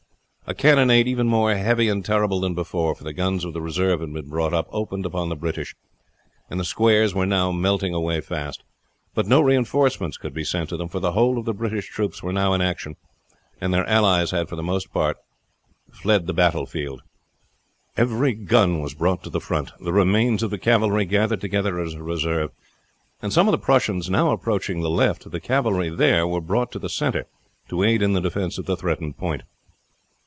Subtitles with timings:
[0.47, 4.01] A cannonade even more heavy and terrible than before, for the guns of the reserve
[4.01, 5.75] had been brought up, opened upon the British,
[6.49, 8.63] and the squares were now melting away fast.
[9.15, 12.21] But no reinforcements could be sent to them, for the whole of the British troops
[12.21, 12.97] were now in action,
[13.61, 15.15] and their allies had for the most part
[16.03, 17.01] long before left the field.
[17.95, 21.93] Every gun was brought to the front, the remains of the cavalry gathered together as
[21.93, 22.51] a reserve;
[23.21, 26.79] and some of the Prussians now approaching the left, the cavalry there were brought to
[26.79, 27.25] the center
[27.69, 29.43] to aid in the defense of the threatened point.